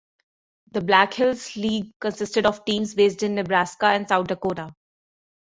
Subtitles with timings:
[0.71, 4.73] The Black Hills League consisted of teams based in Nebraska and South Dakota.